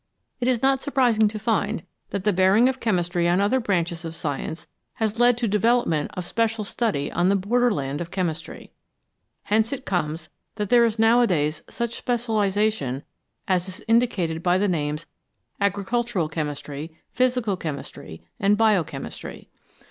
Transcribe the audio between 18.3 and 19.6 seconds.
and" Biochemistry."